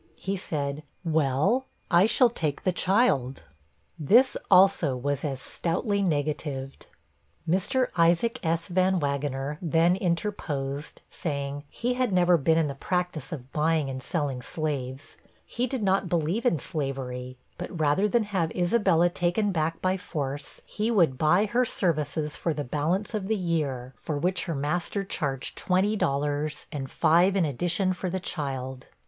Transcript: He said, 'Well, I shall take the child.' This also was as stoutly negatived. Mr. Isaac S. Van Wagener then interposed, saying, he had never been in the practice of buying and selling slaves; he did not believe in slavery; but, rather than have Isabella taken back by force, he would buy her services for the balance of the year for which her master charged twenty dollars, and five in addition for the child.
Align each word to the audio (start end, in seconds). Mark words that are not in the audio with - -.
He 0.17 0.35
said, 0.35 0.81
'Well, 1.05 1.67
I 1.91 2.07
shall 2.07 2.31
take 2.31 2.63
the 2.63 2.71
child.' 2.71 3.43
This 3.99 4.35
also 4.49 4.97
was 4.97 5.23
as 5.23 5.39
stoutly 5.39 6.01
negatived. 6.01 6.87
Mr. 7.47 7.85
Isaac 7.95 8.39
S. 8.43 8.67
Van 8.67 8.99
Wagener 8.99 9.59
then 9.61 9.95
interposed, 9.95 11.03
saying, 11.11 11.65
he 11.69 11.93
had 11.93 12.11
never 12.11 12.35
been 12.37 12.57
in 12.57 12.67
the 12.67 12.73
practice 12.73 13.31
of 13.31 13.51
buying 13.53 13.91
and 13.91 14.01
selling 14.01 14.41
slaves; 14.41 15.17
he 15.45 15.67
did 15.67 15.83
not 15.83 16.09
believe 16.09 16.47
in 16.47 16.57
slavery; 16.57 17.37
but, 17.59 17.79
rather 17.79 18.07
than 18.07 18.23
have 18.23 18.49
Isabella 18.55 19.07
taken 19.07 19.51
back 19.51 19.83
by 19.83 19.97
force, 19.97 20.61
he 20.65 20.89
would 20.89 21.19
buy 21.19 21.45
her 21.45 21.63
services 21.63 22.35
for 22.35 22.55
the 22.55 22.63
balance 22.63 23.13
of 23.13 23.27
the 23.27 23.37
year 23.37 23.93
for 23.97 24.17
which 24.17 24.45
her 24.45 24.55
master 24.55 25.03
charged 25.03 25.55
twenty 25.59 25.95
dollars, 25.95 26.65
and 26.71 26.89
five 26.89 27.35
in 27.35 27.45
addition 27.45 27.93
for 27.93 28.09
the 28.09 28.19
child. 28.19 28.87